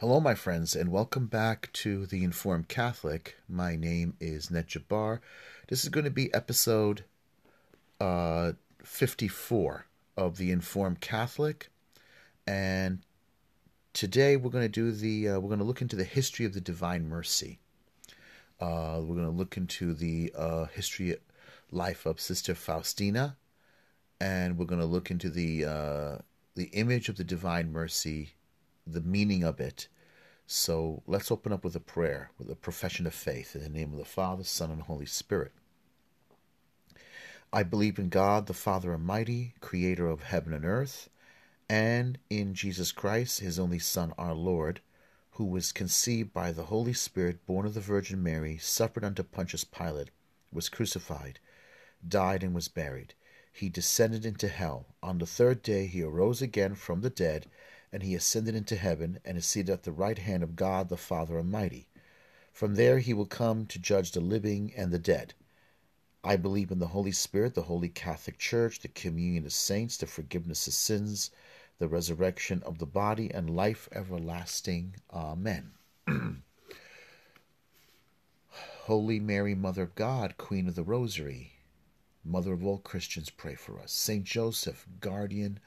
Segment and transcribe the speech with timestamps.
[0.00, 3.36] Hello, my friends, and welcome back to The Informed Catholic.
[3.48, 5.18] My name is Ned Jabbar.
[5.66, 7.02] This is going to be episode
[7.98, 8.52] uh,
[8.84, 11.70] 54 of The Informed Catholic.
[12.46, 13.00] And
[13.92, 16.54] today we're going to do the, uh, we're going to look into the history of
[16.54, 17.58] the Divine Mercy.
[18.60, 21.16] Uh, we're going to look into the uh, history,
[21.72, 23.36] life of Sister Faustina,
[24.20, 26.18] and we're going to look into the, uh,
[26.54, 28.34] the image of the Divine Mercy
[28.92, 29.88] the meaning of it.
[30.46, 33.92] So let's open up with a prayer, with a profession of faith in the name
[33.92, 35.52] of the Father, Son, and Holy Spirit.
[37.52, 41.08] I believe in God, the Father Almighty, creator of heaven and earth,
[41.68, 44.80] and in Jesus Christ, his only Son, our Lord,
[45.32, 49.64] who was conceived by the Holy Spirit, born of the Virgin Mary, suffered under Pontius
[49.64, 50.10] Pilate,
[50.52, 51.38] was crucified,
[52.06, 53.14] died, and was buried.
[53.52, 54.86] He descended into hell.
[55.02, 57.46] On the third day he arose again from the dead
[57.92, 60.96] and he ascended into heaven, and is seated at the right hand of God the
[60.96, 61.88] Father Almighty.
[62.52, 65.34] From there he will come to judge the living and the dead.
[66.24, 70.06] I believe in the Holy Spirit, the Holy Catholic Church, the communion of saints, the
[70.06, 71.30] forgiveness of sins,
[71.78, 74.96] the resurrection of the body, and life everlasting.
[75.12, 75.72] Amen.
[78.88, 81.52] Holy Mary, Mother of God, Queen of the Rosary,
[82.24, 83.92] Mother of all Christians, pray for us.
[83.92, 85.60] Saint Joseph, guardian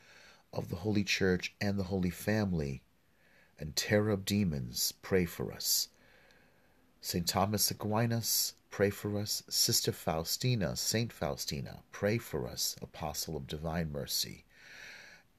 [0.54, 2.82] of the Holy Church and the Holy Family
[3.60, 5.90] and terror of demons, pray for us.
[7.00, 7.28] St.
[7.28, 9.44] Thomas Aquinas, pray for us.
[9.48, 14.46] Sister Faustina, Saint Faustina, pray for us, Apostle of Divine Mercy.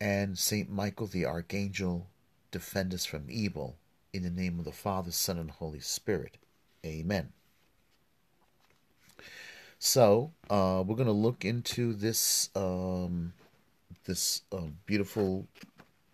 [0.01, 2.09] And Saint Michael the Archangel,
[2.51, 3.77] defend us from evil.
[4.13, 6.37] In the name of the Father, Son, and Holy Spirit.
[6.85, 7.33] Amen.
[9.79, 13.33] So, uh, we're going to look into this um,
[14.05, 15.47] this uh, beautiful,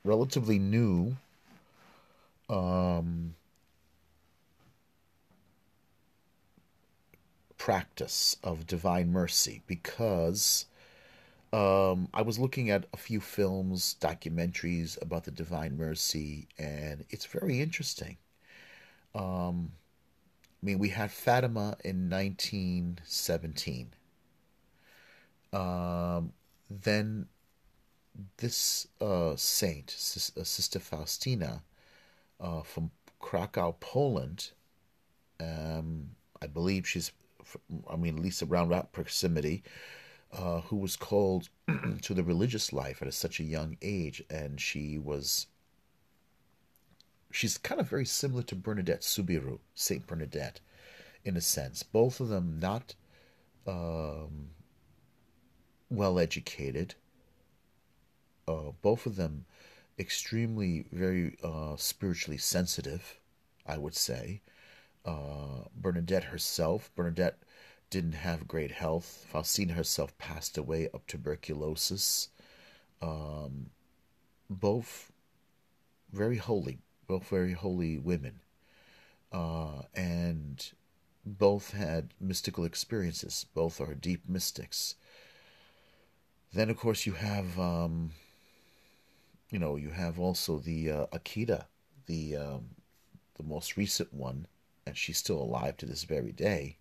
[0.05, 1.17] relatively new
[2.49, 3.35] um,
[7.57, 10.67] practice of divine mercy because
[11.53, 17.27] um, I was looking at a few films, documentaries about the divine mercy, and it's
[17.27, 18.17] very interesting.
[19.15, 19.73] Um,
[20.63, 23.93] I mean, we had Fatima in 1917.
[25.53, 26.33] Um,
[26.69, 27.27] then
[28.39, 31.63] this uh, saint, uh, Sister Faustina,
[32.41, 32.91] uh, from
[33.21, 34.51] Krakow, Poland,
[35.41, 37.13] um, I believe she's,
[37.91, 39.63] I mean, at least around that proximity,
[40.33, 41.49] uh, who was called
[42.03, 45.47] to the religious life at a, such a young age, and she was.
[47.31, 50.61] She's kind of very similar to Bernadette Soubirous, Saint Bernadette,
[51.25, 51.83] in a sense.
[51.83, 52.95] Both of them not
[53.67, 54.49] um,
[55.91, 56.95] well educated,
[58.49, 59.45] uh, both of them
[59.99, 63.19] extremely, very uh, spiritually sensitive,
[63.67, 64.41] I would say.
[65.05, 67.39] Uh, Bernadette herself, Bernadette
[67.91, 69.27] didn't have great health.
[69.31, 72.29] Faustina herself passed away of tuberculosis.
[73.01, 73.71] Um,
[74.51, 75.13] both
[76.13, 78.41] very holy, both very holy women.
[79.31, 80.73] Uh, and
[81.25, 83.47] both had mystical experiences.
[83.55, 84.95] Both are deep mystics.
[86.53, 88.13] Then, of course, you have um,
[89.51, 91.65] you know, you have also the uh, Akita,
[92.07, 92.71] the um,
[93.37, 94.47] the most recent one,
[94.87, 96.77] and she's still alive to this very day.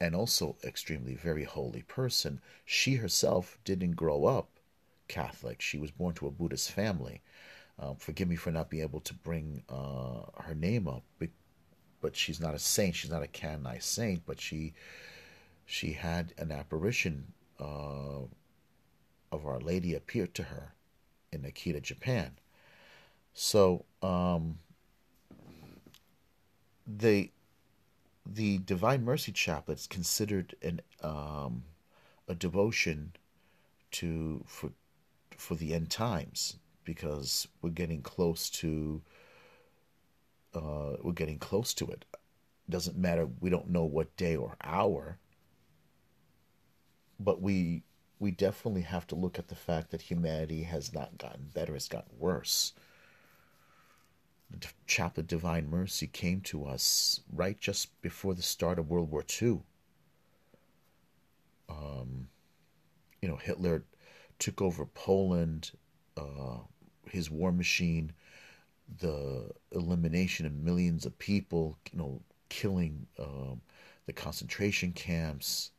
[0.00, 2.40] And also extremely very holy person.
[2.64, 4.48] She herself didn't grow up
[5.06, 5.60] Catholic.
[5.60, 7.22] She was born to a Buddhist family.
[7.78, 11.04] Um, forgive me for not being able to bring uh, her name up,
[12.00, 12.96] but she's not a saint.
[12.96, 14.74] She's not a canonized saint, but she
[15.64, 18.26] she had an apparition uh,
[19.32, 20.74] of Our Lady appeared to her
[21.32, 22.32] in Akita, Japan.
[23.34, 24.58] So um,
[26.86, 27.30] the
[28.24, 31.64] the Divine Mercy Chaplet is considered an um,
[32.28, 33.12] a devotion
[33.92, 34.70] to for
[35.36, 39.00] for the end times because we're getting close to
[40.54, 42.04] uh, we're getting close to it.
[42.68, 43.28] Doesn't matter.
[43.40, 45.18] We don't know what day or hour,
[47.18, 47.82] but we
[48.22, 51.88] we definitely have to look at the fact that humanity has not gotten better, it's
[51.88, 52.72] gotten worse.
[54.48, 59.24] The chaplet Divine Mercy came to us right just before the start of World War
[59.42, 59.62] II.
[61.68, 62.28] Um,
[63.20, 63.82] you know, Hitler
[64.38, 65.72] took over Poland,
[66.16, 66.58] uh,
[67.10, 68.12] his war machine,
[69.00, 72.20] the elimination of millions of people, you know,
[72.50, 73.62] killing um,
[74.06, 75.72] the concentration camps,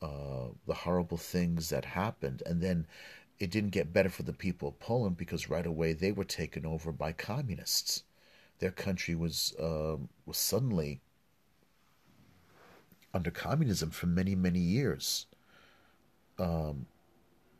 [0.00, 2.86] uh, the horrible things that happened, and then
[3.38, 6.66] it didn't get better for the people of Poland because right away they were taken
[6.66, 8.04] over by communists.
[8.58, 9.96] Their country was uh,
[10.26, 11.00] was suddenly
[13.14, 15.26] under communism for many many years.
[16.38, 16.86] Um,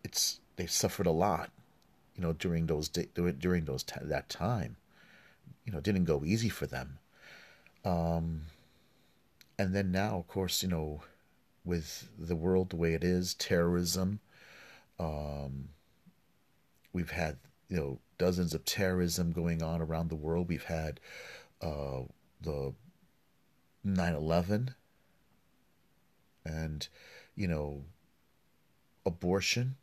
[0.04, 1.50] it's they suffered a lot,
[2.16, 4.76] you know, during those during those that time.
[5.64, 6.98] You know, didn't go easy for them.
[7.84, 8.42] Um,
[9.58, 11.02] and then now, of course, you know,
[11.68, 14.20] with the world the way it is, terrorism.
[14.98, 15.68] Um,
[16.92, 17.36] we've had
[17.68, 20.48] you know dozens of terrorism going on around the world.
[20.48, 20.98] We've had
[21.60, 22.00] uh,
[22.40, 22.72] the
[23.86, 24.74] 9/11,
[26.44, 26.88] and
[27.36, 27.84] you know
[29.04, 29.76] abortion.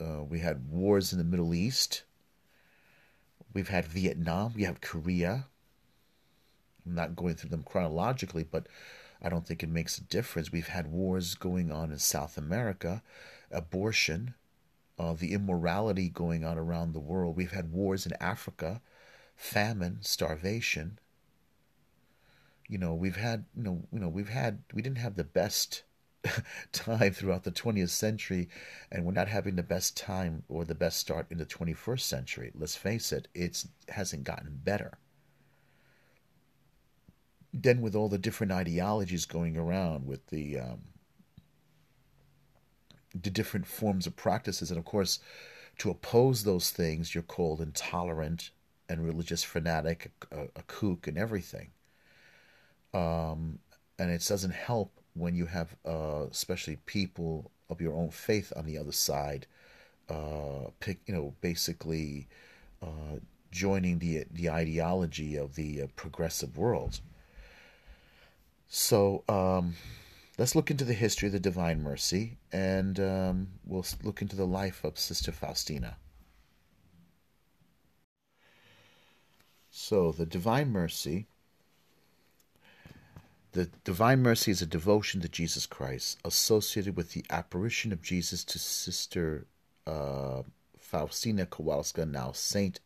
[0.00, 2.02] Uh, we had wars in the Middle East.
[3.52, 4.54] We've had Vietnam.
[4.56, 5.46] We have Korea.
[6.84, 8.66] I'm not going through them chronologically, but
[9.24, 10.52] I don't think it makes a difference.
[10.52, 13.02] We've had wars going on in South America,
[13.50, 14.34] abortion,
[14.98, 17.34] uh, the immorality going on around the world.
[17.34, 18.82] We've had wars in Africa,
[19.34, 20.98] famine, starvation.
[22.68, 25.84] You know, we've had, you know, you know, we've had, we didn't have the best
[26.72, 28.50] time throughout the 20th century,
[28.92, 32.52] and we're not having the best time or the best start in the 21st century.
[32.54, 34.98] Let's face it, it hasn't gotten better
[37.54, 40.80] then with all the different ideologies going around with the um,
[43.14, 45.20] the different forms of practices and of course
[45.78, 48.50] to oppose those things you're called intolerant
[48.88, 51.70] and religious fanatic a, a kook and everything.
[52.92, 53.60] Um,
[53.98, 58.66] and it doesn't help when you have uh, especially people of your own faith on
[58.66, 59.46] the other side
[60.08, 62.26] uh, pick you know basically
[62.82, 63.18] uh,
[63.52, 67.00] joining the the ideology of the uh, progressive world
[68.74, 69.76] so um,
[70.36, 74.48] let's look into the history of the Divine Mercy and um, we'll look into the
[74.48, 75.96] life of Sister Faustina.
[79.70, 81.28] So, the Divine Mercy.
[83.52, 88.42] The Divine Mercy is a devotion to Jesus Christ associated with the apparition of Jesus
[88.42, 89.46] to Sister
[89.86, 90.42] uh,
[90.76, 92.80] Faustina Kowalska, now Saint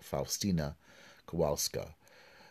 [0.00, 0.76] Faustina
[1.26, 1.88] Kowalska.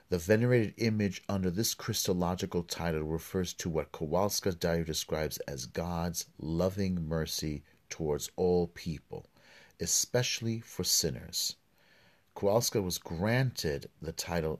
[0.10, 6.26] The venerated image under this Christological title refers to what Kowalska's diary describes as God's
[6.38, 9.26] loving mercy towards all people,
[9.80, 11.56] especially for sinners.
[12.36, 14.60] Kowalska was granted the title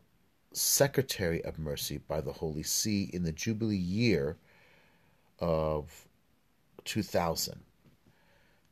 [0.54, 4.38] Secretary of Mercy by the Holy See in the Jubilee year
[5.40, 6.08] of
[6.86, 7.64] 2000.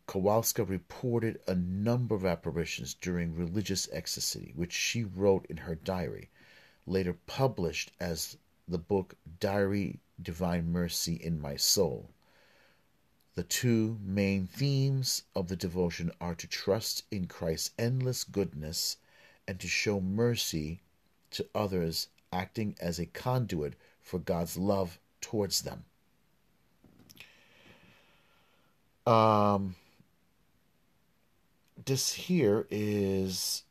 [0.07, 6.29] Kowalska reported a number of apparitions during religious ecstasy, which she wrote in her diary
[6.85, 8.37] later published as
[8.67, 12.09] the book Diary Divine Mercy in My Soul.
[13.35, 18.97] The two main themes of the devotion are to trust in Christ's endless goodness
[19.47, 20.81] and to show mercy
[21.31, 25.85] to others, acting as a conduit for God's love towards them.
[29.05, 29.75] Um,
[31.85, 33.63] this here is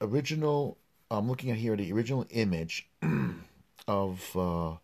[0.00, 0.76] original
[1.16, 2.88] I'm looking at here the original image
[3.88, 4.76] of uh,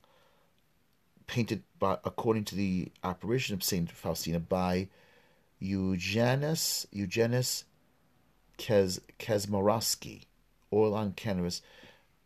[1.26, 4.88] painted by according to the apparition of Saint Faustina by
[5.60, 7.64] Eugenus Eugenus
[8.58, 10.26] Kes, Kesmarowski,
[10.72, 11.62] oil on canvas,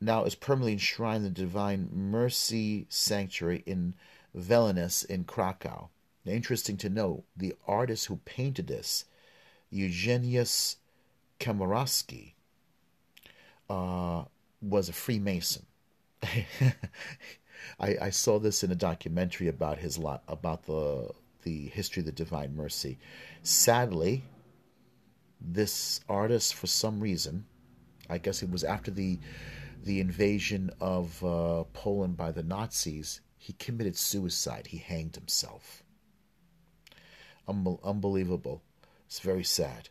[0.00, 3.94] now is permanently enshrined in the Divine Mercy Sanctuary in
[4.36, 5.88] Vilnius in Krakow.
[6.26, 9.04] Interesting to note, the artist who painted this,
[9.70, 10.76] Eugenius
[11.40, 12.33] Kamarowski,
[13.74, 14.24] uh,
[14.60, 15.66] was a Freemason.
[16.22, 21.10] I, I, saw this in a documentary about his lot about the
[21.42, 22.98] the history of the Divine Mercy.
[23.42, 24.22] Sadly,
[25.40, 27.44] this artist, for some reason,
[28.08, 29.18] I guess it was after the
[29.82, 34.68] the invasion of uh, Poland by the Nazis, he committed suicide.
[34.68, 35.82] He hanged himself.
[37.46, 38.62] unbelievable.
[39.06, 39.90] It's very sad.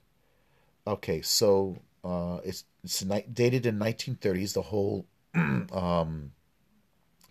[0.87, 4.53] Okay, so uh, it's it's dated in 1930s.
[4.53, 6.31] The whole um,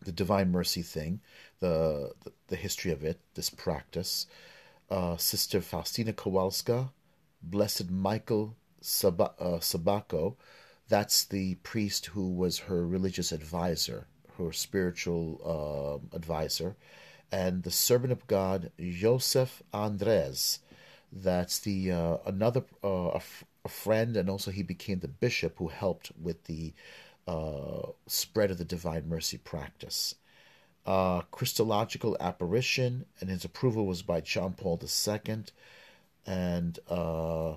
[0.05, 1.21] the Divine Mercy thing,
[1.61, 4.27] the, the, the history of it, this practice.
[4.91, 6.91] Uh, Sister Faustina Kowalska,
[7.43, 10.37] Blessed Michael Sab- uh, Sabako,
[10.89, 14.07] that's the priest who was her religious advisor,
[14.37, 15.41] her spiritual
[16.13, 16.77] uh, advisor,
[17.31, 20.59] and the servant of God Joseph Andres.
[21.11, 23.19] That's the uh, another uh,
[23.65, 26.73] a friend, and also he became the bishop who helped with the
[27.27, 30.15] uh, spread of the Divine Mercy practice.
[30.85, 35.45] Uh, Christological apparition, and his approval was by John Paul II.
[36.27, 37.55] and uh,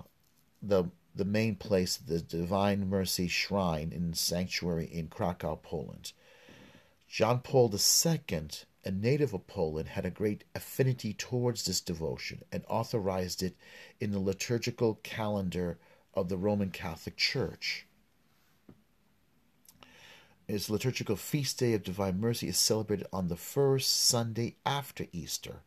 [0.61, 0.85] the
[1.15, 6.11] the main place, the Divine Mercy Shrine in Sanctuary in Krakow, Poland.
[7.07, 8.49] John Paul II,
[8.83, 13.55] a native of Poland, had a great affinity towards this devotion and authorized it
[14.01, 15.77] in the liturgical calendar
[16.15, 17.85] of the Roman Catholic Church.
[20.47, 25.61] Its liturgical feast day of Divine Mercy is celebrated on the first Sunday after Easter.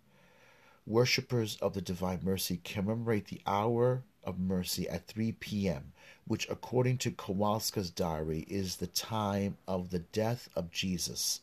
[0.87, 5.93] Worshippers of the Divine Mercy commemorate the hour of mercy at 3 p.m.,
[6.26, 11.40] which, according to Kowalska's diary, is the time of the death of Jesus.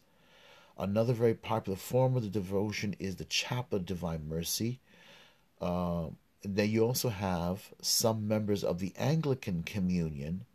[0.77, 4.79] Another very popular form of the devotion is the Chaplet of Divine Mercy.
[5.61, 6.07] Uh,
[6.45, 10.45] then you also have some members of the Anglican Communion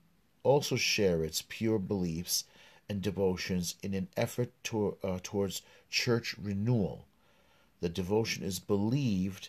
[0.45, 2.45] also share its pure beliefs
[2.89, 7.07] and devotions in an effort to, uh, towards church renewal.
[7.81, 9.49] The devotion is believed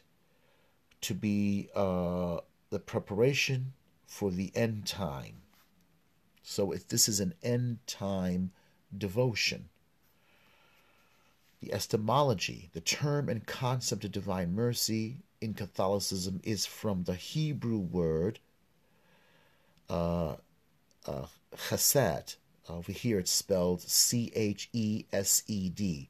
[1.01, 3.73] to be uh, the preparation
[4.07, 5.41] for the end time.
[6.41, 8.51] So if this is an end time
[8.95, 9.69] devotion.
[11.61, 17.79] The etymology, the term and concept of divine mercy in Catholicism is from the Hebrew
[17.79, 18.39] word
[19.89, 20.35] uh,
[21.05, 22.35] uh, chesed.
[22.69, 26.09] Over here it's spelled C H E S E D.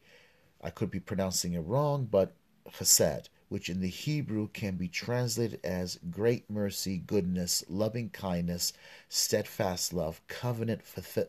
[0.61, 2.33] I could be pronouncing it wrong, but
[2.69, 8.71] chesed which in the Hebrew can be translated as great mercy, goodness, loving kindness,
[9.09, 10.79] steadfast love, covenant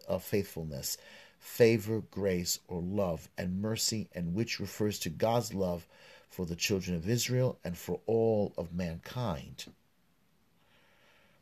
[0.06, 0.98] of faithfulness,
[1.40, 5.88] favor, grace, or love, and mercy, and which refers to God's love
[6.32, 9.66] for the children of Israel and for all of mankind.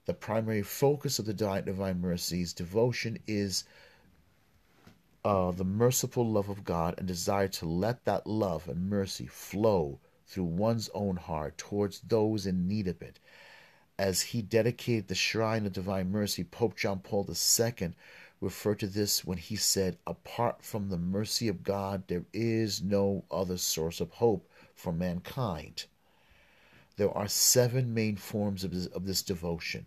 [0.07, 3.63] The primary focus of the Divine Mercies devotion is
[5.25, 10.01] uh, the merciful love of God and desire to let that love and mercy flow
[10.27, 13.21] through one's own heart towards those in need of it.
[13.97, 17.93] As he dedicated the shrine of divine mercy, Pope John Paul II
[18.41, 23.23] referred to this when he said, Apart from the mercy of God, there is no
[23.31, 24.50] other source of hope
[24.81, 25.85] for mankind.
[26.97, 29.87] There are seven main forms of this, of this devotion.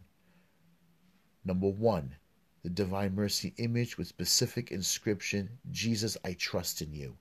[1.44, 2.16] Number one,
[2.64, 7.18] the Divine Mercy image with specific inscription, Jesus, I trust in you.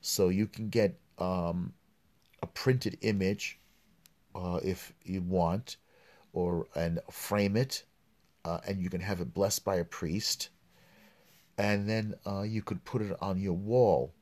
[0.00, 1.74] So you can get um,
[2.42, 3.58] a printed image
[4.34, 5.76] uh, if you want,
[6.32, 7.84] or and frame it,
[8.44, 10.48] uh, and you can have it blessed by a priest,
[11.58, 14.14] and then uh, you could put it on your wall.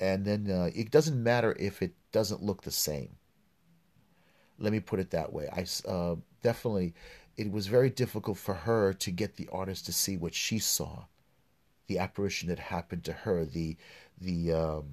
[0.00, 3.16] And then uh, it doesn't matter if it doesn't look the same.
[4.58, 5.48] Let me put it that way.
[5.52, 6.94] I uh, definitely,
[7.36, 11.04] it was very difficult for her to get the artist to see what she saw,
[11.86, 13.76] the apparition that happened to her, the
[14.20, 14.84] the um,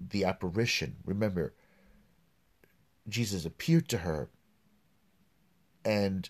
[0.00, 0.96] the apparition.
[1.04, 1.54] Remember,
[3.08, 4.30] Jesus appeared to her
[5.84, 6.28] and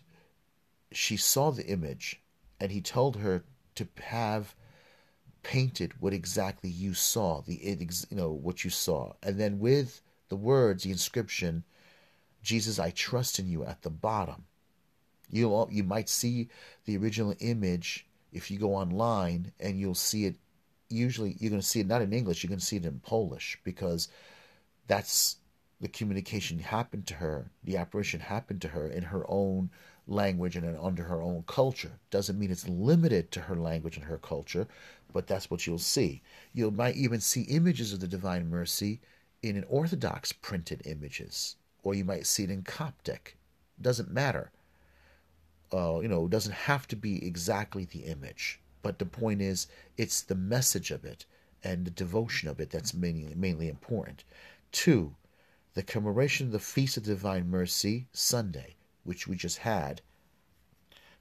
[0.93, 2.23] she saw the image
[2.59, 3.45] and he told her
[3.77, 4.55] to have
[5.43, 10.37] painted what exactly you saw the you know what you saw and then with the
[10.37, 11.65] words the inscription
[12.43, 14.45] jesus i trust in you at the bottom
[15.31, 16.49] you you might see
[16.85, 20.37] the original image if you go online and you'll see it
[20.91, 23.01] usually you're going to see it not in English, you're going to see it in
[23.01, 24.09] Polish because
[24.87, 25.37] that's
[25.81, 29.71] the communication happened to her, the apparition happened to her in her own
[30.07, 31.93] language and under her own culture.
[32.11, 34.67] Doesn't mean it's limited to her language and her culture,
[35.13, 36.23] but that's what you'll see.
[36.53, 39.01] You might even see images of the Divine Mercy
[39.43, 43.37] in an Orthodox printed images, or you might see it in Coptic.
[43.81, 44.53] Doesn't matter.
[45.73, 48.61] Uh, you know, it doesn't have to be exactly the image.
[48.83, 51.27] But the point is, it's the message of it
[51.63, 54.25] and the devotion of it that's mainly, mainly important.
[54.73, 55.17] Two,
[55.75, 60.01] the commemoration of the Feast of Divine Mercy, Sunday, which we just had.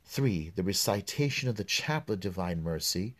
[0.06, 3.16] Three, the recitation of the Chaplet of Divine Mercy,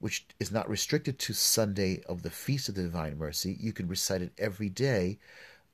[0.00, 3.56] which is not restricted to Sunday of the Feast of the Divine Mercy.
[3.60, 5.18] You can recite it every day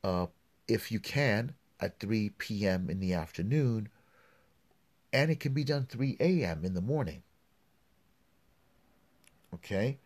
[0.05, 0.27] uh,
[0.69, 2.91] if you can at 3 p.m.
[2.91, 3.89] in the afternoon,
[5.13, 6.65] and it can be done 3 a.m.
[6.65, 7.23] in the morning.
[9.55, 9.99] Okay?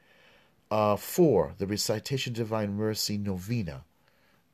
[0.70, 3.84] Uh, four, the recitation Divine Mercy Novena.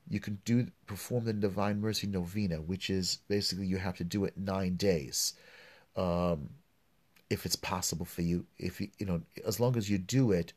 [0.09, 4.23] You can do perform the Divine Mercy Novena, which is basically you have to do
[4.23, 5.33] it nine days,
[5.95, 6.49] um,
[7.29, 8.45] if it's possible for you.
[8.57, 10.53] If you you know, as long as you do it,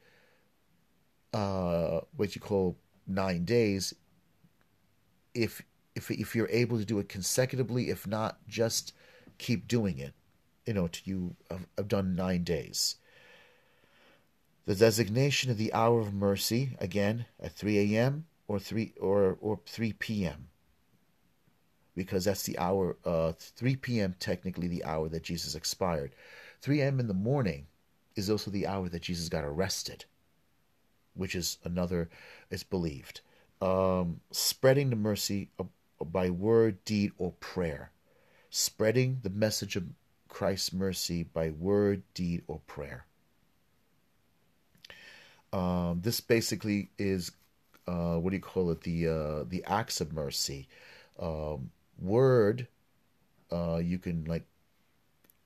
[1.32, 3.94] uh, what you call nine days.
[5.34, 5.62] If
[5.94, 8.92] if if you're able to do it consecutively, if not, just
[9.38, 10.14] keep doing it.
[10.66, 12.96] You know, to you have, have done nine days.
[14.66, 18.26] The designation of the hour of mercy, again, at 3 a.m.
[18.46, 20.49] or 3 or or 3 p.m.
[22.04, 24.14] because that's the hour uh 3 p.m.
[24.18, 26.12] technically the hour that Jesus expired.
[26.62, 26.98] 3 a.m.
[26.98, 27.66] in the morning
[28.16, 30.06] is also the hour that Jesus got arrested,
[31.14, 32.08] which is another
[32.50, 33.20] it's believed.
[33.60, 35.50] Um, spreading the mercy
[36.00, 37.90] by word, deed, or prayer.
[38.48, 39.84] Spreading the message of
[40.28, 43.04] Christ's mercy by word, deed, or prayer.
[45.52, 47.32] Um, this basically is
[47.86, 48.80] uh, what do you call it?
[48.80, 50.66] The uh, the acts of mercy.
[51.18, 52.66] Um, word,
[53.52, 54.44] uh, you can like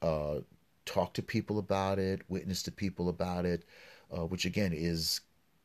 [0.02, 0.36] uh,
[0.86, 3.64] talk to people about it, witness to people about it,
[4.16, 5.20] uh, which again is,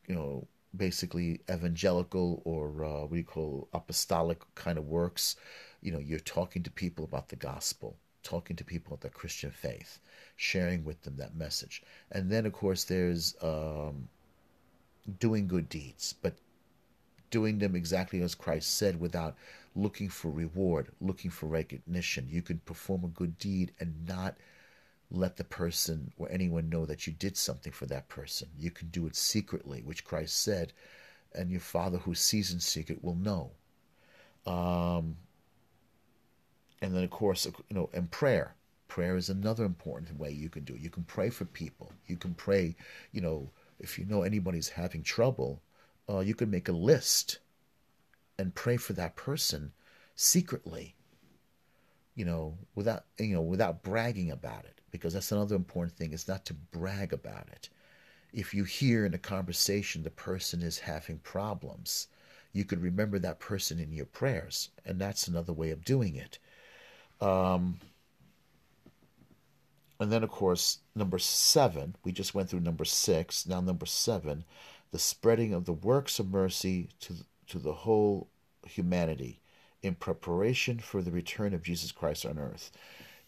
[0.06, 5.36] you know, basically evangelical or uh, what do you call apostolic kind of works.
[5.82, 9.50] You know, you're talking to people about the gospel, talking to people about the Christian
[9.50, 9.98] faith,
[10.36, 11.82] sharing with them that message.
[12.12, 14.08] And then, of course, there's um,
[15.18, 16.34] doing good deeds, but
[17.30, 19.36] doing them exactly as Christ said without
[19.74, 22.26] looking for reward, looking for recognition.
[22.28, 24.36] You can perform a good deed and not
[25.10, 28.48] let the person or anyone know that you did something for that person.
[28.58, 30.72] You can do it secretly, which Christ said,
[31.34, 33.50] and your Father who sees in secret will know.
[34.46, 35.16] Um,
[36.82, 38.54] and then, of course, you know, and prayer.
[38.88, 40.80] Prayer is another important way you can do it.
[40.80, 41.92] You can pray for people.
[42.06, 42.74] You can pray,
[43.12, 45.60] you know, if you know anybody's having trouble,
[46.08, 47.38] uh, you can make a list
[48.40, 49.72] and pray for that person
[50.16, 50.94] secretly
[52.14, 56.26] you know without you know without bragging about it because that's another important thing is
[56.26, 57.68] not to brag about it.
[58.32, 62.08] If you hear in a conversation the person is having problems
[62.52, 66.38] you could remember that person in your prayers and that's another way of doing it.
[67.20, 67.78] Um,
[70.00, 74.44] and then of course number seven we just went through number six now number seven
[74.90, 77.14] the spreading of the works of mercy to,
[77.50, 78.28] to the whole
[78.66, 79.40] humanity
[79.82, 82.70] in preparation for the return of Jesus Christ on earth.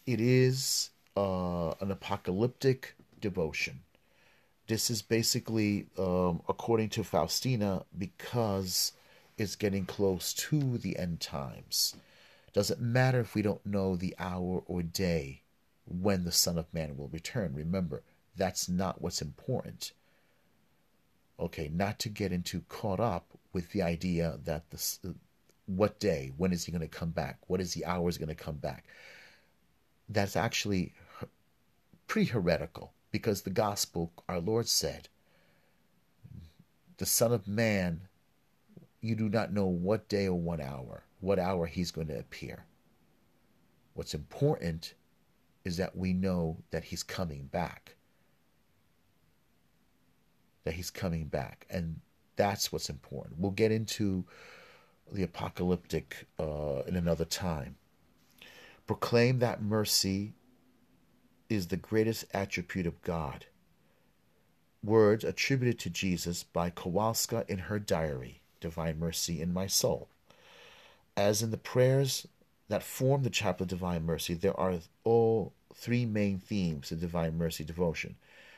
[0.05, 3.81] It is uh, an apocalyptic devotion.
[4.67, 8.93] This is basically, um, according to Faustina, because
[9.37, 11.95] it's getting close to the end times.
[12.53, 15.41] Doesn't matter if we don't know the hour or day
[15.85, 17.53] when the Son of Man will return.
[17.55, 18.03] Remember,
[18.37, 19.91] that's not what's important.
[21.39, 25.15] Okay, not to get into caught up with the idea that the
[25.65, 27.39] what day, when is he going to come back?
[27.47, 28.85] What is the hours going to come back?
[30.09, 30.93] That's actually
[32.07, 35.07] pretty heretical because the gospel, our Lord said,
[36.97, 38.01] the Son of Man,
[39.01, 42.65] you do not know what day or what hour, what hour he's going to appear.
[43.93, 44.93] What's important
[45.63, 47.95] is that we know that he's coming back.
[50.65, 51.65] That he's coming back.
[51.69, 51.99] And
[52.35, 53.39] that's what's important.
[53.39, 54.25] We'll get into
[55.11, 57.75] the apocalyptic uh, in another time.
[58.87, 60.33] Proclaim that mercy
[61.49, 63.45] is the greatest attribute of God.
[64.83, 70.09] Words attributed to Jesus by Kowalska in her diary, Divine Mercy in My Soul.
[71.15, 72.27] As in the prayers
[72.67, 77.37] that form the Chaplet of Divine Mercy, there are all three main themes of Divine
[77.37, 78.15] Mercy devotion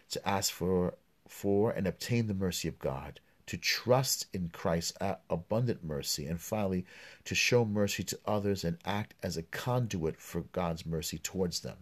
[0.09, 0.95] to ask for,
[1.27, 4.97] for and obtain the mercy of God, to trust in Christ's
[5.29, 6.86] abundant mercy, and finally,
[7.25, 11.77] to show mercy to others and act as a conduit for God's mercy towards them.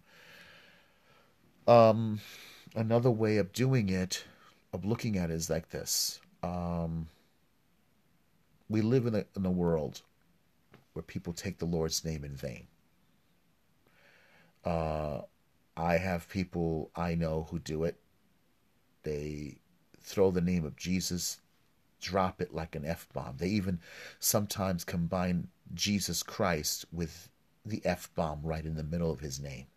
[1.68, 2.20] Um,
[2.76, 4.26] another way of doing it,
[4.74, 6.20] of looking at it, is like this.
[6.42, 7.08] Um,
[8.70, 10.02] we live in a, in a world
[10.94, 12.68] where people take the Lord's name in vain.
[14.66, 15.22] Uh,
[15.76, 17.98] I have people I know who do it.
[19.04, 19.58] They
[20.02, 21.40] throw the name of Jesus
[22.04, 23.38] drop it like an F bomb.
[23.38, 23.80] They even
[24.20, 27.30] sometimes combine Jesus Christ with
[27.66, 29.68] the F bomb right in the middle of his name.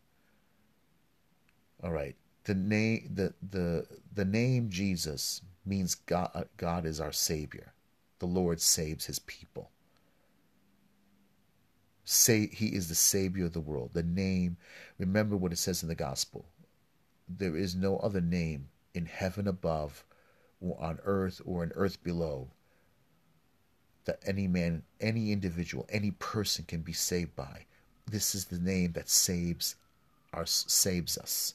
[1.83, 2.17] All right.
[2.45, 7.73] The name the the the name Jesus means God uh, God is our savior.
[8.19, 9.71] The Lord saves his people.
[12.05, 13.91] Say he is the savior of the world.
[13.93, 14.57] The name,
[14.97, 16.47] remember what it says in the gospel.
[17.29, 20.05] There is no other name in heaven above
[20.63, 22.49] on earth or in earth below
[24.07, 27.67] that any man, any individual, any person can be saved by.
[28.11, 29.77] This is the name that saves
[30.33, 31.55] our saves us.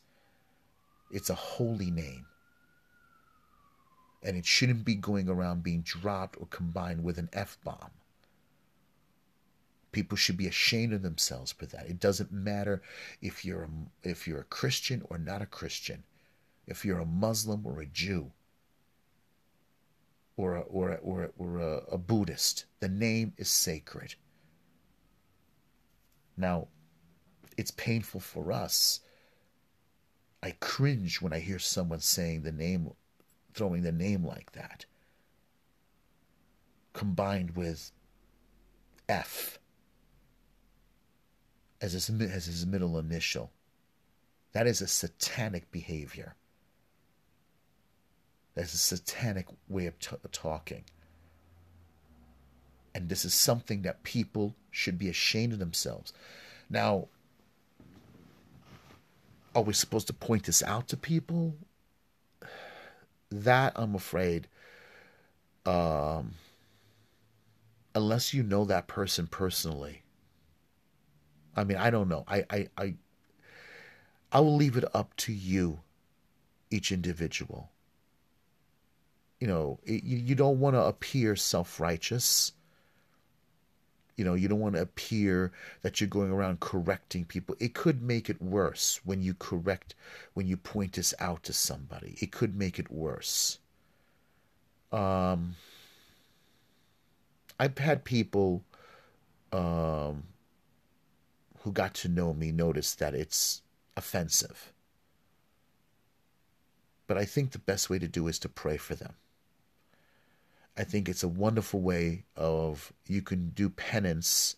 [1.12, 2.26] It's a holy name.
[4.24, 7.92] And it shouldn't be going around being dropped or combined with an F bomb.
[9.92, 11.88] People should be ashamed of themselves for that.
[11.88, 12.82] It doesn't matter
[13.22, 13.70] if you're a,
[14.08, 16.04] if you're a Christian or not a Christian,
[16.68, 18.32] if you're a Muslim or a Jew
[20.38, 22.66] or a, or a, or, a, or a, a Buddhist.
[22.80, 24.16] The name is sacred.
[26.38, 26.68] Now,
[27.58, 29.02] it's painful for us.
[30.42, 32.92] I cringe when I hear someone saying the name,
[33.54, 34.86] throwing the name like that,
[36.94, 37.92] combined with
[39.08, 39.60] F
[41.82, 43.52] as his, as his middle initial.
[44.54, 46.36] That is a satanic behavior.
[48.56, 50.84] That's a satanic way of t- talking.
[52.94, 56.14] And this is something that people should be ashamed of themselves.
[56.70, 57.08] Now,
[59.56, 61.56] are we supposed to point this out to people?
[63.30, 64.48] That, I'm afraid,
[65.66, 66.34] um,
[67.96, 70.04] unless you know that person personally.
[71.56, 72.26] I mean, I don't know.
[72.28, 72.94] I, I, I,
[74.32, 75.80] I will leave it up to you,
[76.70, 77.70] each individual.
[79.42, 82.52] You know, you, you don't want to appear self righteous.
[84.16, 85.52] You know, you don't want to appear
[85.82, 87.56] that you're going around correcting people.
[87.60, 89.96] It could make it worse when you correct,
[90.36, 92.18] when you point this out to somebody.
[92.22, 93.58] It could make it worse.
[94.92, 95.56] Um,
[97.60, 98.64] I've had people
[99.52, 100.22] um,
[101.62, 103.64] who got to know me notice that it's
[103.98, 104.72] offensive.
[107.08, 109.16] But I think the best way to do is to pray for them.
[110.78, 114.56] I think it's a wonderful way of you can do penance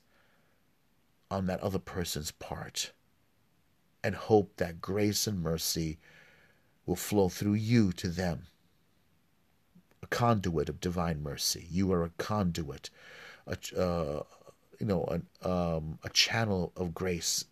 [1.31, 2.91] on that other person's part
[4.03, 5.97] and hope that grace and mercy
[6.85, 8.43] will flow through you to them.
[10.03, 11.65] A conduit of divine mercy.
[11.71, 12.89] You are a conduit,
[13.47, 14.23] a, uh,
[14.79, 15.07] you know,
[15.41, 17.45] a, um, a channel of grace.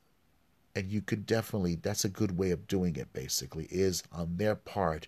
[0.76, 4.56] And you could definitely, that's a good way of doing it, basically, is on their
[4.56, 5.08] part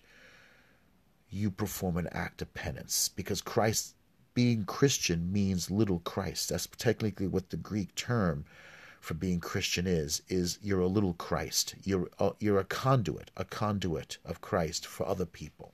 [1.34, 3.96] you perform an act of penance because Christ
[4.34, 6.48] being Christian means little Christ.
[6.48, 8.44] That's technically what the Greek term
[9.00, 11.74] for being Christian is is you're a little Christ.
[11.84, 15.72] You're a, you're a conduit, a conduit of Christ for other people.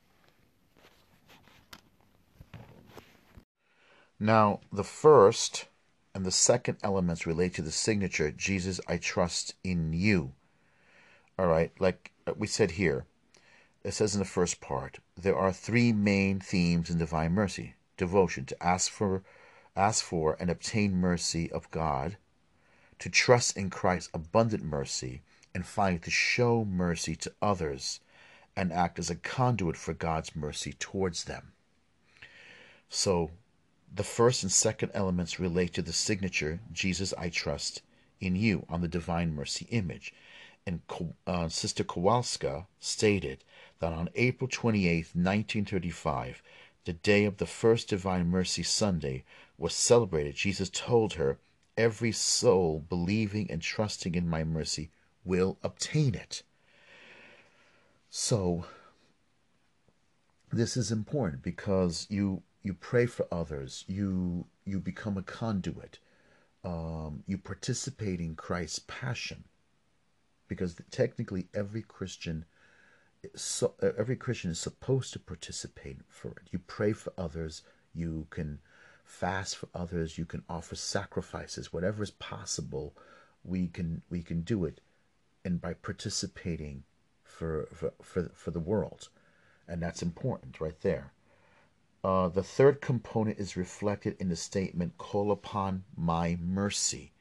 [4.18, 5.66] Now, the first
[6.14, 10.32] and the second elements relate to the signature, Jesus, I trust in you.
[11.38, 13.06] All right, like we said here,
[13.82, 18.46] it says in the first part, there are three main themes in divine mercy devotion,
[18.46, 19.22] to ask for,
[19.76, 22.16] ask for and obtain mercy of God,
[22.98, 25.22] to trust in Christ's abundant mercy,
[25.54, 28.00] and finally to show mercy to others
[28.56, 31.52] and act as a conduit for God's mercy towards them.
[32.88, 33.30] So,
[33.94, 37.82] the first and second elements relate to the signature, Jesus, I trust
[38.20, 40.12] in you, on the divine mercy image.
[40.66, 40.80] And
[41.26, 43.44] uh, Sister Kowalska stated
[43.78, 46.42] that on April 28, 1935,
[46.84, 49.24] the day of the first Divine Mercy Sunday
[49.58, 51.38] was celebrated, Jesus told her,
[51.76, 54.90] Every soul believing and trusting in my mercy
[55.24, 56.42] will obtain it.
[58.10, 58.66] So,
[60.52, 65.98] this is important because you you pray for others, you you become a conduit,
[66.64, 69.44] um, you participate in Christ's passion,
[70.50, 72.44] because technically every Christian
[73.36, 76.48] so every Christian is supposed to participate for it.
[76.50, 77.62] You pray for others,
[77.94, 78.58] you can
[79.04, 82.96] fast for others, you can offer sacrifices, whatever is possible,
[83.44, 84.80] we can we can do it
[85.44, 86.82] and by participating
[87.22, 89.08] for for for, for the world.
[89.68, 91.12] And that's important right there.
[92.02, 97.12] Uh, the third component is reflected in the statement, Call upon my mercy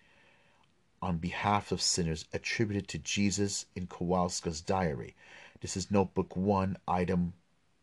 [1.01, 5.15] on behalf of sinners attributed to Jesus in Kowalska's diary.
[5.61, 7.33] This is notebook one item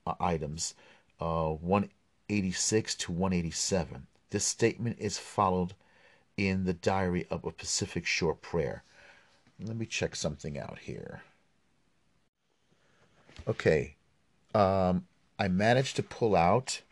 [0.06, 0.74] uh, items
[1.20, 4.06] uh, 186 to 187.
[4.30, 5.74] This statement is followed
[6.36, 8.82] in the diary of a Pacific Shore prayer.
[9.58, 11.22] Let me check something out here.
[13.48, 13.94] Okay,
[14.54, 15.06] um,
[15.38, 16.82] I managed to pull out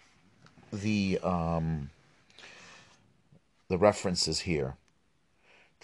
[0.73, 1.91] the um,
[3.69, 4.77] the references here.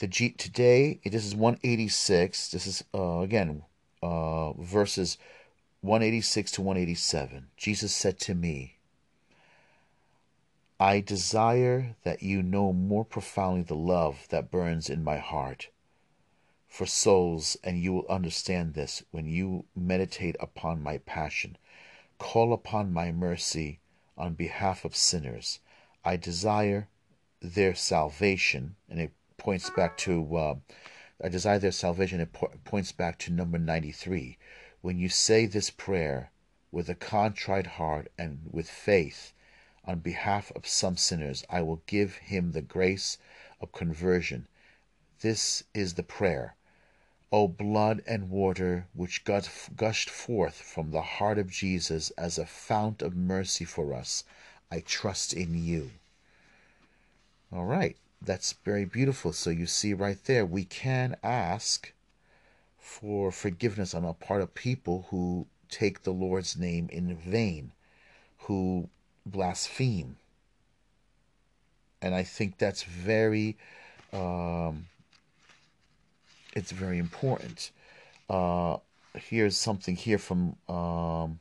[0.00, 2.52] The G today this is 186.
[2.52, 3.64] This is uh, again
[4.02, 5.18] uh, verses
[5.82, 7.48] 186 to 187.
[7.58, 8.78] Jesus said to me,
[10.80, 15.68] I desire that you know more profoundly the love that burns in my heart
[16.66, 21.58] for souls, and you will understand this when you meditate upon my passion.
[22.18, 23.80] Call upon my mercy
[24.16, 25.60] on behalf of sinners.
[26.02, 26.88] I desire
[27.42, 30.54] their salvation, and it points back to uh,
[31.24, 32.20] I desire their salvation.
[32.20, 34.38] It po- points back to number 93.
[34.80, 36.30] When you say this prayer
[36.72, 39.32] with a contrite heart and with faith
[39.84, 41.44] on behalf of some sinners.
[41.50, 43.18] I will give him the grace
[43.60, 44.46] of conversion.
[45.20, 46.54] This is the prayer.
[47.32, 53.02] O blood and water which gushed forth from the heart of Jesus as a fount
[53.02, 54.24] of mercy for us,
[54.70, 55.90] I trust in you.
[57.52, 59.32] All right, that's very beautiful.
[59.32, 61.92] So you see right there, we can ask
[62.78, 67.72] for forgiveness on the part of people who take the Lord's name in vain,
[68.40, 68.88] who
[69.24, 70.16] blaspheme.
[72.02, 73.56] And I think that's very,
[74.12, 74.86] um,
[76.54, 77.70] it's very important.
[78.28, 78.78] Uh,
[79.14, 81.40] here's something here from um,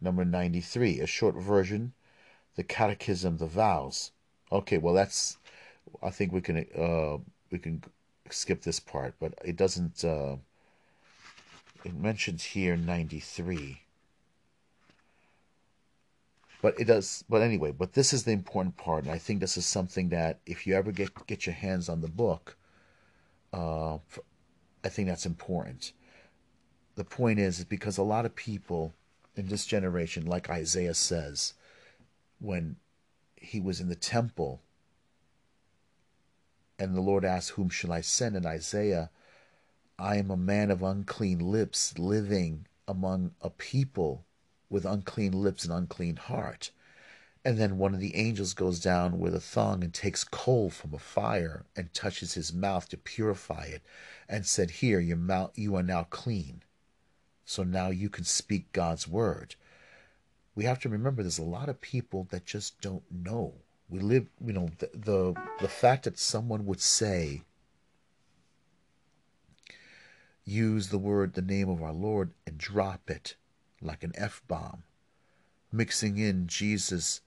[0.00, 1.92] number 93, a short version,
[2.56, 4.12] the Catechism, the vows.
[4.52, 5.38] Okay, well that's,
[6.02, 7.18] I think we can, uh,
[7.50, 7.82] we can
[8.32, 10.04] skip this part, but it doesn't.
[10.04, 10.36] Uh,
[11.84, 13.80] it mentions here 93.
[16.62, 17.24] But it does.
[17.28, 20.40] But anyway, but this is the important part, and I think this is something that
[20.44, 22.56] if you ever get get your hands on the book,
[23.52, 23.94] uh,
[24.84, 25.92] I think that's important.
[26.96, 28.92] The point is, is because a lot of people
[29.36, 31.54] in this generation, like Isaiah says,
[32.40, 32.76] when
[33.40, 34.62] he was in the temple
[36.80, 38.34] and the Lord asked, Whom shall I send?
[38.34, 39.10] And Isaiah,
[39.98, 44.24] I am a man of unclean lips, living among a people
[44.70, 46.70] with unclean lips and unclean heart.
[47.44, 50.94] And then one of the angels goes down with a thong and takes coal from
[50.94, 53.82] a fire and touches his mouth to purify it,
[54.26, 56.62] and said, Here, your mouth, you are now clean.
[57.44, 59.54] So now you can speak God's word.
[60.54, 63.54] We have to remember there's a lot of people that just don't know.
[63.88, 67.42] We live you know the, the the fact that someone would say
[70.44, 73.34] use the word the name of our lord and drop it
[73.82, 74.84] like an f-bomb.
[75.72, 77.20] Mixing in jesus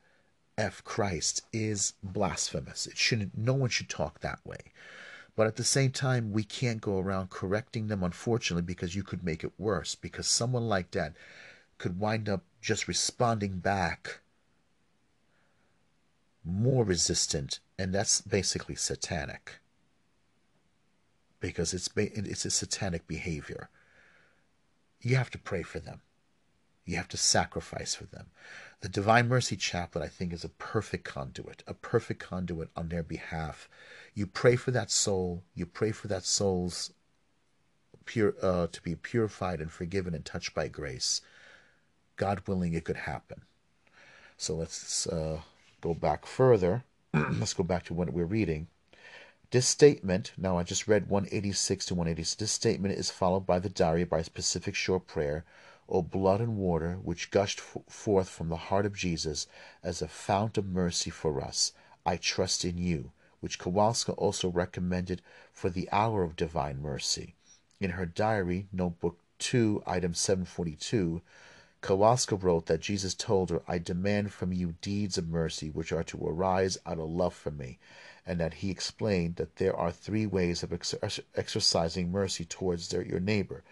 [0.57, 2.87] f christ is blasphemous.
[2.87, 4.71] It shouldn't no one should talk that way.
[5.35, 9.23] But at the same time we can't go around correcting them unfortunately because you could
[9.23, 9.95] make it worse.
[9.95, 11.13] Because someone like that
[11.83, 14.21] could wind up just responding back
[16.45, 19.59] more resistant, and that's basically satanic
[21.41, 23.69] because it's it's a satanic behavior.
[25.01, 25.99] You have to pray for them.
[26.85, 28.27] You have to sacrifice for them.
[28.79, 33.03] The Divine Mercy Chaplet, I think, is a perfect conduit, a perfect conduit on their
[33.03, 33.67] behalf.
[34.13, 35.43] You pray for that soul.
[35.53, 36.93] You pray for that soul's
[38.05, 41.19] pure uh, to be purified and forgiven and touched by grace.
[42.23, 43.41] God willing, it could happen.
[44.37, 45.41] So let's uh,
[45.81, 46.85] go back further.
[47.13, 48.67] Let's go back to what we're reading.
[49.51, 52.35] This statement, now I just read 186 to 186.
[52.35, 55.43] This statement is followed by the diary by a specific short prayer.
[55.89, 59.45] O blood and water, which gushed forth from the heart of Jesus
[59.83, 61.73] as a fount of mercy for us,
[62.05, 67.35] I trust in you, which Kowalska also recommended for the hour of divine mercy.
[67.81, 71.21] In her diary, notebook 2, item 742,
[71.83, 76.03] Kowalska wrote that Jesus told her, I demand from you deeds of mercy which are
[76.05, 77.77] to arise out of love for me,
[78.25, 80.71] and that he explained that there are three ways of
[81.35, 83.63] exercising mercy towards their, your neighbor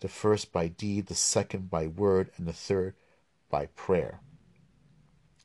[0.00, 2.94] the first by deed, the second by word, and the third
[3.48, 4.20] by prayer.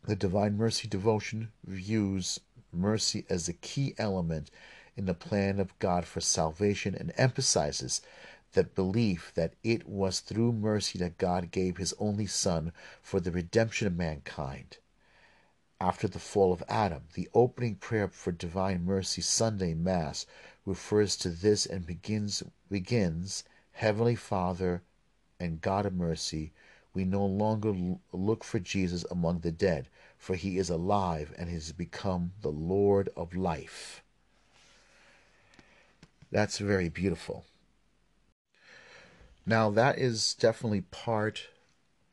[0.03, 2.39] The Divine Mercy devotion views
[2.73, 4.49] mercy as a key element
[4.97, 8.01] in the plan of God for salvation and emphasizes
[8.53, 13.31] that belief that it was through mercy that God gave his only Son for the
[13.31, 14.77] redemption of mankind.
[15.81, 20.25] After the fall of Adam, the opening prayer for Divine Mercy Sunday Mass
[20.65, 24.81] refers to this and begins begins Heavenly Father
[25.39, 26.51] and God of mercy,
[26.93, 27.73] we no longer
[28.11, 33.07] look for Jesus among the dead, for he is alive and has become the Lord
[33.15, 34.03] of life.
[36.31, 37.45] That's very beautiful.
[39.49, 41.47] Now that is definitely part,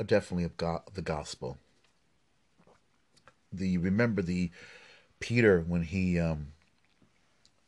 [0.01, 0.57] uh, definitely of
[0.95, 1.59] the gospel.
[3.53, 4.51] The remember the
[5.21, 6.53] Peter when he um,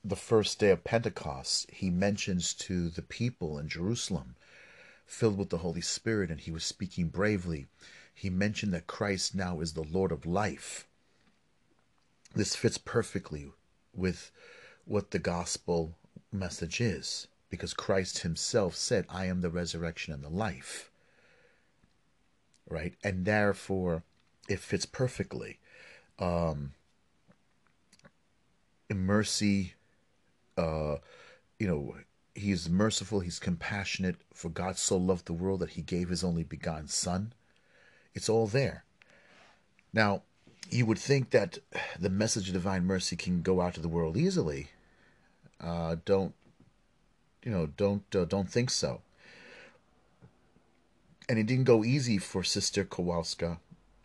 [0.03, 4.37] the first day of Pentecost, he mentions to the people in Jerusalem,
[5.05, 7.67] filled with the Holy Spirit, and he was speaking bravely.
[8.15, 10.87] He mentioned that Christ now is the Lord of life.
[12.35, 13.53] This fits perfectly
[13.93, 14.31] with
[14.87, 15.95] what the gospel
[16.33, 20.91] message is because Christ himself said, I am the resurrection and the life.
[22.69, 22.95] Right?
[23.03, 24.03] And therefore,
[24.49, 25.59] it fits perfectly.
[26.19, 26.73] Um,
[28.91, 29.75] mercy,
[30.57, 30.97] uh,
[31.59, 31.95] you know,
[32.35, 36.23] he is merciful, he's compassionate, for God so loved the world that he gave his
[36.23, 37.33] only begotten Son.
[38.15, 38.85] It's all there.
[39.93, 40.23] Now,
[40.71, 41.59] you would think that
[41.99, 44.69] the message of divine mercy can go out to the world easily.
[45.61, 46.35] Uh, don't,
[47.49, 49.01] you know, don't uh, don't think so.
[51.31, 53.59] And it didn't go easy for Sister Kowalska,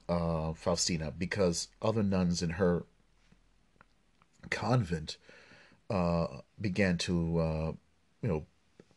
[0.08, 2.86] uh, Faustina, because other nuns in her
[4.50, 5.18] convent
[5.90, 6.28] uh,
[6.60, 7.72] began to, uh,
[8.22, 8.46] you know,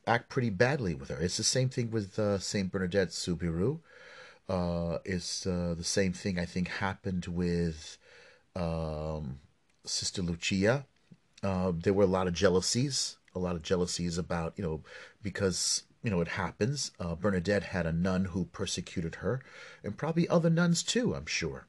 [0.06, 1.20] act pretty badly with her.
[1.20, 3.80] It's the same thing with uh, Saint Bernadette Soubirous.
[4.48, 7.98] Uh, it's the same thing I think happened with
[8.54, 9.40] um,
[9.84, 10.86] Sister Lucia.
[11.42, 14.80] Uh, there were a lot of jealousies, a lot of jealousies about you know
[15.22, 16.90] because you know it happens.
[16.98, 19.40] Uh, Bernadette had a nun who persecuted her,
[19.84, 21.14] and probably other nuns too.
[21.14, 21.68] I'm sure.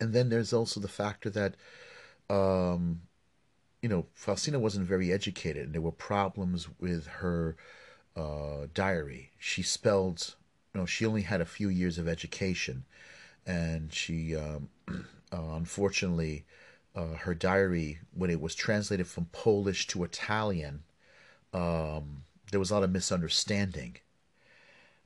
[0.00, 1.54] And then there's also the factor that
[2.30, 3.02] um,
[3.82, 7.56] you know, Faustina wasn't very educated, and there were problems with her
[8.14, 9.30] uh, diary.
[9.38, 10.34] She spelled,
[10.74, 12.84] you know, she only had a few years of education,
[13.46, 16.44] and she, um, uh, unfortunately,
[16.94, 20.82] uh, her diary, when it was translated from Polish to Italian,
[21.52, 23.96] um, there was a lot of misunderstanding.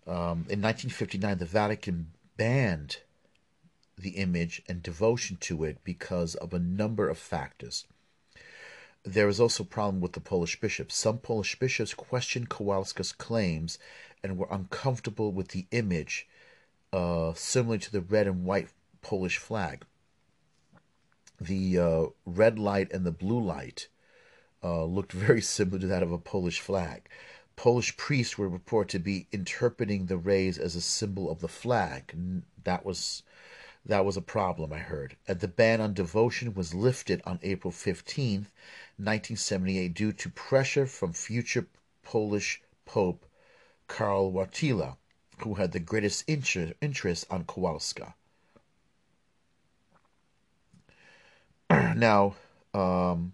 [0.07, 2.99] Um, in 1959, the Vatican banned
[3.97, 7.87] the image and devotion to it because of a number of factors.
[9.05, 10.95] There was also a problem with the Polish bishops.
[10.95, 13.79] Some Polish bishops questioned Kowalska's claims
[14.23, 16.27] and were uncomfortable with the image,
[16.93, 18.69] uh, similar to the red and white
[19.03, 19.85] Polish flag.
[21.41, 23.89] The uh, red light and the blue light
[24.63, 27.09] uh, looked very similar to that of a Polish flag.
[27.57, 32.15] Polish priests were reported to be interpreting the rays as a symbol of the flag.
[32.65, 33.23] That was
[33.87, 35.17] that was a problem, I heard.
[35.29, 38.49] And the ban on devotion was lifted on April 15th
[38.97, 41.67] 1978 due to pressure from future
[42.03, 43.27] Polish Pope
[43.89, 44.97] Karol Wojtyla,
[45.41, 48.15] who had the greatest interest on Kowalska.
[51.97, 52.35] now,
[52.73, 53.33] um,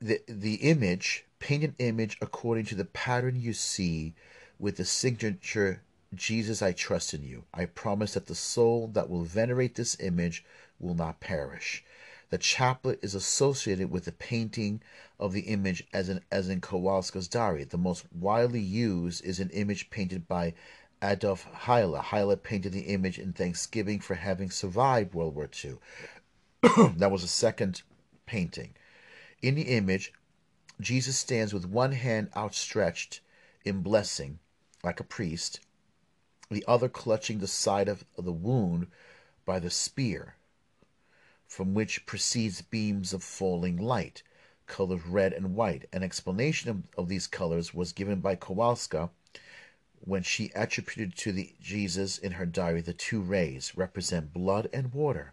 [0.00, 4.14] the the image, paint an image according to the pattern you see
[4.58, 5.82] with the signature
[6.14, 7.44] Jesus, I trust in you.
[7.54, 10.44] I promise that the soul that will venerate this image
[10.78, 11.82] will not perish.
[12.28, 14.82] The chaplet is associated with the painting
[15.18, 17.64] of the image as in, as in Kowalska's diary.
[17.64, 20.54] The most widely used is an image painted by
[21.02, 22.00] Adolf Hyla.
[22.00, 25.78] Hyla painted the image in thanksgiving for having survived World War II.
[26.96, 27.82] that was a second
[28.24, 28.74] painting.
[29.42, 30.12] In the image,
[30.80, 33.20] Jesus stands with one hand outstretched
[33.64, 34.38] in blessing,
[34.84, 35.60] like a priest,
[36.50, 38.86] the other clutching the side of the wound
[39.44, 40.36] by the spear
[41.52, 44.22] from which proceeds beams of falling light,
[44.66, 45.86] colored red and white.
[45.92, 49.10] An explanation of, of these colors was given by Kowalska
[50.04, 54.92] when she attributed to the Jesus in her diary the two rays represent blood and
[54.92, 55.32] water.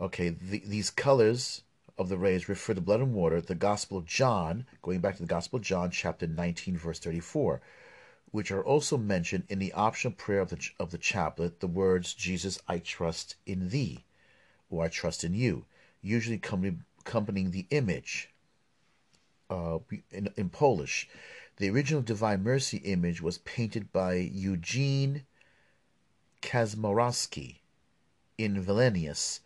[0.00, 1.62] Okay, the, these colors
[1.96, 3.40] of the rays refer to blood and water.
[3.40, 7.60] The Gospel of John, going back to the Gospel of John, chapter 19, verse 34,
[8.32, 12.14] which are also mentioned in the optional prayer of the, of the chaplet, the words,
[12.14, 14.04] Jesus, I trust in thee
[14.68, 15.66] or I trust in you,
[16.02, 18.30] usually accompanying the image
[19.48, 19.78] uh,
[20.10, 21.08] in, in Polish.
[21.56, 25.24] The original Divine Mercy image was painted by Eugene
[26.42, 27.60] Kazimirowski
[28.36, 29.38] in Vilnius,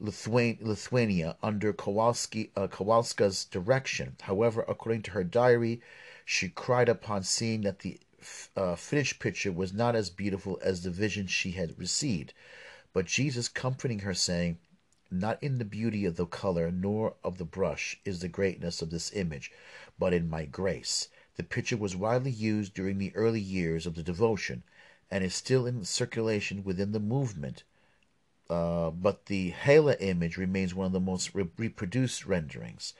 [0.00, 4.16] Lithuania, under Kowalski, uh, Kowalska's direction.
[4.22, 5.82] However, according to her diary,
[6.24, 8.00] she cried upon seeing that the
[8.56, 12.32] uh, finished picture was not as beautiful as the vision she had received.
[12.94, 14.58] But Jesus comforting her, saying,
[15.10, 18.88] Not in the beauty of the color nor of the brush is the greatness of
[18.88, 19.52] this image,
[19.98, 21.08] but in my grace.
[21.36, 24.62] The picture was widely used during the early years of the devotion,
[25.10, 27.64] and is still in circulation within the movement.
[28.50, 32.92] Uh, but the Hyla image remains one of the most re- reproduced renderings.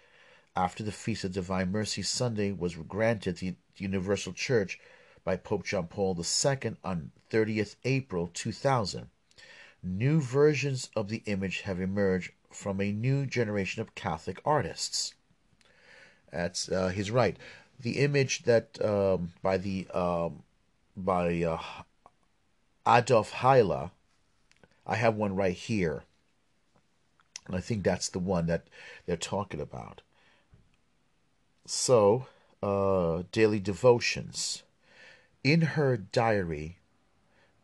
[0.56, 4.78] After the Feast of Divine Mercy Sunday was granted the Universal Church
[5.24, 9.08] by Pope John Paul II on 30th April 2000,
[9.82, 15.14] new versions of the image have emerged from a new generation of Catholic artists.
[16.30, 17.36] That's uh, he's right.
[17.80, 20.42] The image that um, by the um,
[20.96, 21.60] by uh,
[22.86, 23.90] Adolf Hyla,
[24.86, 26.04] I have one right here,
[27.46, 28.66] and I think that's the one that
[29.06, 30.02] they're talking about.
[31.66, 32.26] So,
[32.62, 34.62] uh, daily devotions.
[35.44, 36.78] In her diary,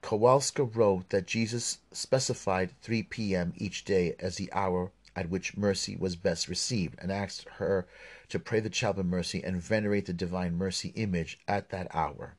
[0.03, 3.53] Kowalska wrote that Jesus specified 3 p.m.
[3.57, 7.89] each day as the hour at which mercy was best received, and asked her
[8.29, 12.37] to pray the Chaplet Mercy and venerate the Divine Mercy image at that hour.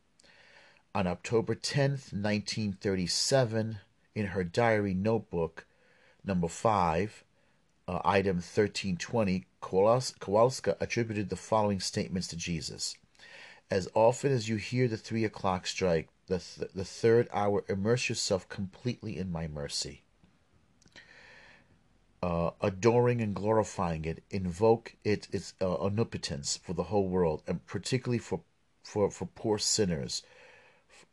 [0.96, 3.80] On October 10th, 1937,
[4.16, 5.66] in her diary notebook,
[6.24, 7.26] number 5,
[7.90, 12.96] uh, item 1320, Kowalska attributed the following statements to Jesus.
[13.70, 18.08] As often as you hear the three o'clock strike, the, th- the third hour, immerse
[18.08, 20.04] yourself completely in my mercy.
[22.22, 27.66] Uh, adoring and glorifying it, invoke it, its uh, omnipotence for the whole world, and
[27.66, 28.42] particularly for,
[28.84, 30.22] for, for poor sinners.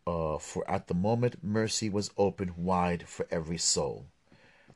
[0.04, 4.06] Uh, for at the moment, mercy was opened wide for every soul.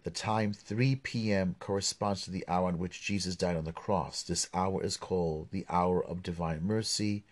[0.02, 1.56] The time 3 p.m.
[1.58, 4.22] corresponds to the hour on which Jesus died on the cross.
[4.22, 7.24] This hour is called the hour of divine mercy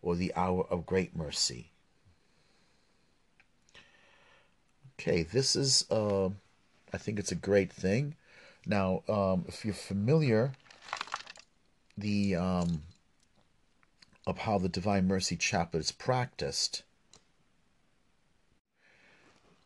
[0.00, 1.70] or the hour of great mercy.
[4.98, 6.30] Okay, this is, uh,
[6.92, 8.14] I think it's a great thing.
[8.66, 10.52] Now, um, if you're familiar,
[11.98, 12.82] the um,
[14.26, 16.82] of how the Divine Mercy Chaplet is practiced,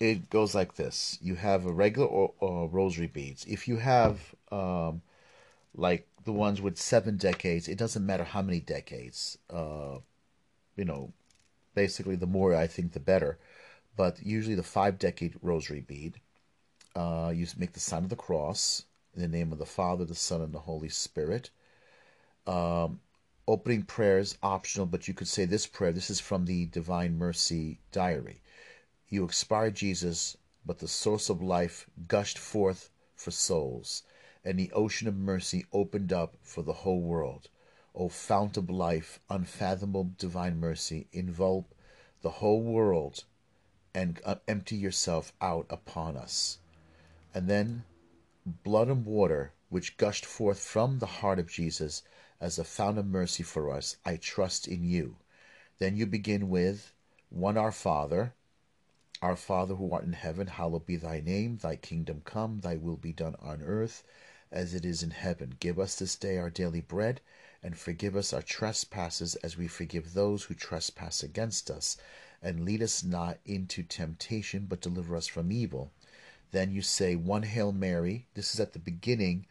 [0.01, 3.45] it goes like this: you have a regular or, or rosary beads.
[3.47, 5.03] If you have um,
[5.75, 9.39] like the ones with seven decades, it doesn't matter how many decades.
[9.49, 9.99] Uh,
[10.77, 11.13] you know,
[11.75, 13.39] basically the more I think the better.
[13.97, 16.21] But usually the five decade rosary bead,
[16.95, 18.85] uh, you make the sign of the cross
[19.19, 21.51] in the name of the Father, the Son, and the Holy Spirit.
[22.47, 23.01] Um,
[23.49, 25.93] opening prayers optional, but you could say this prayer.
[25.93, 28.43] This is from the Divine Mercy Diary.
[29.09, 34.05] You expired Jesus, but the source of life gushed forth for souls,
[34.45, 37.49] and the ocean of mercy opened up for the whole world.
[37.97, 41.75] O fount of life, unfathomable divine mercy, envelop
[42.23, 43.25] the whole world
[43.93, 46.59] and uh, empty yourself out upon us.
[47.35, 47.83] And then
[48.47, 52.03] blood and water, which gushed forth from the heart of Jesus
[52.41, 55.17] as a fount of mercy for us, I trust in you.
[55.79, 56.93] Then you begin with
[57.31, 58.35] one Our Father.
[59.21, 61.57] Our Father who art in heaven, hallowed be thy name.
[61.57, 64.05] Thy kingdom come, thy will be done on earth
[64.51, 65.57] as it is in heaven.
[65.61, 67.21] Give us this day our daily bread
[67.63, 71.97] and forgive us our trespasses as we forgive those who trespass against us.
[72.41, 75.91] And lead us not into temptation, but deliver us from evil.
[76.51, 78.27] Then you say one Hail Mary.
[78.35, 79.47] This is at the beginning,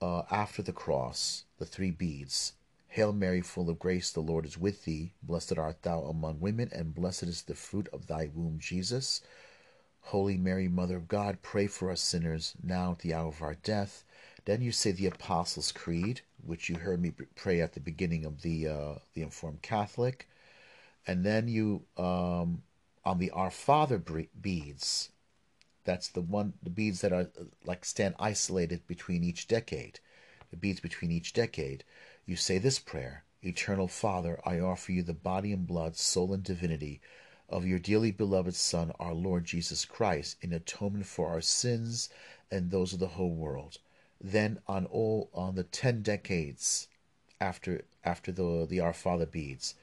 [0.00, 2.54] uh, after the cross, the three beads.
[2.88, 5.12] Hail Mary, full of grace, the Lord is with thee.
[5.22, 9.20] Blessed art thou among women, and blessed is the fruit of thy womb, Jesus.
[10.00, 13.54] Holy Mary, Mother of God, pray for us sinners, now at the hour of our
[13.54, 14.04] death.
[14.44, 18.42] Then you say the Apostles' Creed, which you heard me pray at the beginning of
[18.42, 20.28] the uh, the Informed Catholic,
[21.06, 22.62] and then you um,
[23.04, 25.10] on the Our Father beads.
[25.84, 27.28] That's the one the beads that are
[27.64, 30.00] like stand isolated between each decade.
[30.50, 31.84] The beads between each decade.
[32.26, 36.42] You say this prayer: Eternal Father, I offer you the body and blood, soul and
[36.42, 37.00] divinity
[37.48, 42.08] of your dearly beloved Son, our Lord Jesus Christ, in atonement for our sins
[42.50, 43.78] and those of the whole world
[44.20, 46.88] then on all on the ten decades
[47.40, 49.74] after after the the Our Father beads,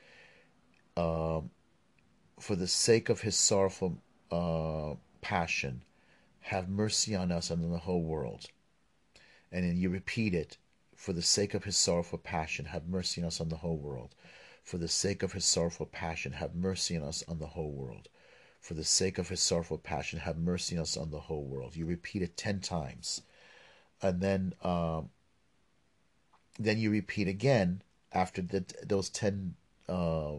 [0.96, 1.50] um,
[2.40, 3.98] for the sake of His sorrowful
[4.32, 5.82] uh, passion,
[6.48, 8.46] have mercy on us and on the whole world.
[9.52, 10.58] And then you repeat it,
[10.96, 14.16] for the sake of His sorrowful passion, have mercy on us on the whole world.
[14.64, 18.10] For the sake of His sorrowful passion, have mercy on us on the whole world.
[18.60, 21.76] For the sake of His sorrowful passion, have mercy on us on the whole world.
[21.76, 23.22] You repeat it ten times
[24.02, 25.10] and then um,
[26.60, 27.82] then you repeat again
[28.14, 29.56] after the, those ten
[29.90, 30.36] uh,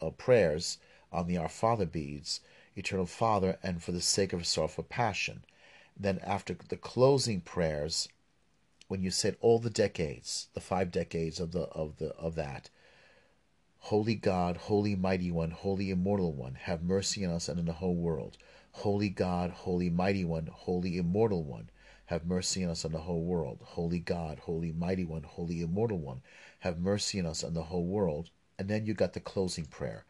[0.00, 0.78] uh, prayers
[1.12, 2.40] on the Our Father beads,
[2.76, 5.44] Eternal Father, and for the sake of sorrowful passion.
[5.96, 8.08] Then after the closing prayers,
[8.88, 12.70] when you said all the decades, the five decades of the of the of that.
[13.78, 17.72] Holy God, Holy Mighty One, Holy Immortal One, have mercy on us and on the
[17.74, 18.38] whole world.
[18.72, 21.68] Holy God, Holy Mighty One, Holy Immortal One,
[22.06, 23.60] have mercy on us and the whole world.
[23.62, 26.22] Holy God, Holy Mighty One, Holy Immortal One,
[26.60, 28.30] have mercy on us and the whole world.
[28.58, 30.04] And then you got the closing prayer.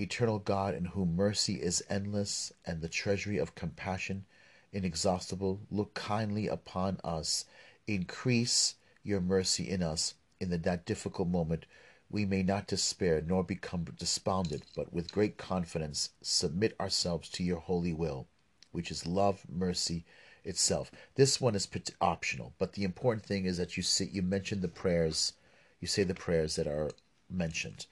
[0.00, 4.24] Eternal God, in whom mercy is endless and the treasury of compassion
[4.72, 7.44] inexhaustible, look kindly upon us.
[7.86, 11.66] Increase your mercy in us in that difficult moment.
[12.10, 17.58] We may not despair nor become despondent, but with great confidence submit ourselves to your
[17.58, 18.28] holy will,
[18.70, 20.04] which is love, mercy,
[20.44, 20.90] itself.
[21.16, 21.68] This one is
[22.00, 25.32] optional, but the important thing is that you see you mention the prayers,
[25.80, 26.90] you say the prayers that are
[27.28, 27.86] mentioned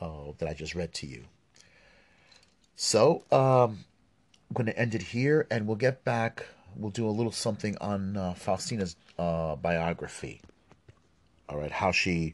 [0.00, 1.24] uh, that I just read to you.
[2.82, 3.84] So um,
[4.48, 6.46] I'm going to end it here, and we'll get back.
[6.74, 10.40] We'll do a little something on uh, Faustina's uh, biography.
[11.50, 12.32] All right, how she,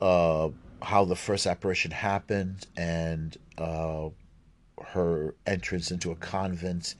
[0.00, 0.48] uh,
[0.80, 4.08] how the first apparition happened, and uh,
[4.82, 6.94] her entrance into a convent,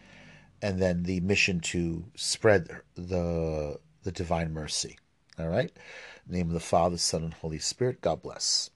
[0.60, 4.98] and then the mission to spread the the divine mercy.
[5.38, 5.72] All right.
[6.28, 8.02] name of the Father, Son, and Holy Spirit.
[8.02, 8.68] God bless.